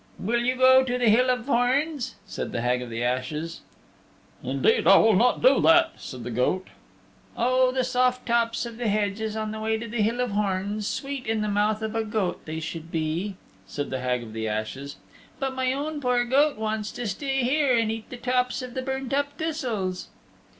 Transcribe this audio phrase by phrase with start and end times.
[0.17, 3.61] "Will you go to the Hill of Horns?" said the Hag of the Ashes.
[4.41, 5.63] "Indeed, that I will not do,"
[5.95, 6.69] said the goat.
[7.37, 10.87] "Oh, the soft tops of the hedges on the way to the Hill of Horns
[10.87, 13.35] sweet in the mouth of a goat they should be,"
[13.67, 14.95] said the Hag of the Ashes.
[15.39, 18.81] "But my own poor goat wants to stay here and eat the tops of the
[18.81, 20.07] burnt up thistles."